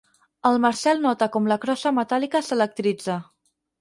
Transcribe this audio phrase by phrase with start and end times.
[0.49, 3.19] El Marcel nota com la crossa metàl·lica s'electritza.